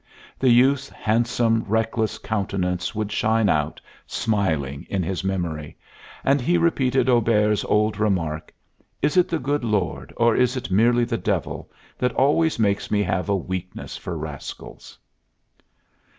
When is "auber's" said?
7.07-7.63